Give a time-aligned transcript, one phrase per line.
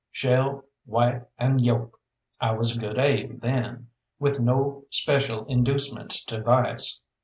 [0.09, 1.99] Shell, white, and yolk,
[2.39, 7.01] I was a good egg then, with no special inducements to vice.